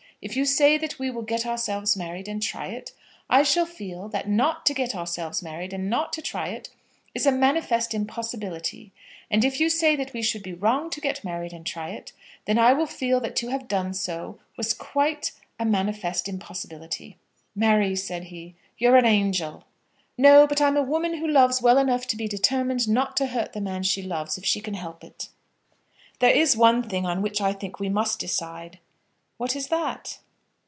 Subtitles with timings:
[0.23, 2.91] If you say that we will get ourselves married and try it,
[3.27, 6.69] I shall feel that not to get ourselves married and not to try it
[7.15, 8.91] is a manifest impossibility;
[9.31, 12.11] and if you say that we should be wrong to get married and try it,
[12.45, 17.17] then I will feel that to have done so was quite a manifest impossibility."
[17.55, 19.63] "Mary," said he, "you're an angel."
[20.19, 23.53] "No; but I'm a woman who loves well enough to be determined not to hurt
[23.53, 25.29] the man she loves if she can help it."
[26.19, 28.77] "There is one thing on which I think we must decide."
[29.37, 30.19] "What is that?"